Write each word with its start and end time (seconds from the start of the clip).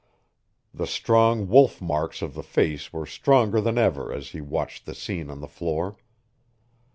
The 0.73 0.87
strong 0.87 1.47
wolf 1.47 1.79
marks 1.79 2.23
of 2.23 2.33
the 2.33 2.41
face 2.41 2.91
were 2.91 3.05
stronger 3.05 3.61
than 3.61 3.77
ever 3.77 4.11
as 4.11 4.29
he 4.29 4.41
watched 4.41 4.87
the 4.87 4.95
scene 4.95 5.29
on 5.29 5.41
the 5.41 5.47
floor. 5.47 5.97